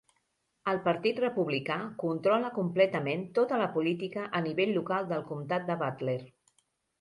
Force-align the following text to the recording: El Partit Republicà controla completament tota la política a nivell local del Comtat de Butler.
El 0.71 0.77
Partit 0.85 1.19
Republicà 1.23 1.75
controla 2.03 2.49
completament 2.55 3.27
tota 3.39 3.61
la 3.65 3.69
política 3.77 4.25
a 4.41 4.43
nivell 4.47 4.75
local 4.79 5.07
del 5.13 5.23
Comtat 5.31 5.69
de 5.69 5.77
Butler. 5.85 6.19